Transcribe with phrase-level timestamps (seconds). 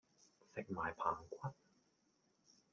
[0.55, 1.39] 食埋棚骨